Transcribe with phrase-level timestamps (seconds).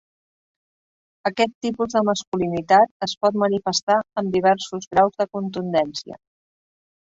[1.29, 6.23] Aquest tipus de masculinitat es pot manifestar amb diversos graus de contundència.